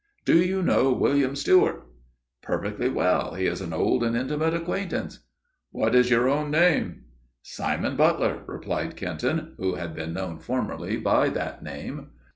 [0.25, 1.83] "Do you know William Stewart?"
[2.41, 5.19] "Perfectly well; he is an old and intimate acquaintance."
[5.69, 7.03] "What is your own name?"
[7.43, 12.13] "Simon Butler!" replied Kenton, who had been known formerly by that name.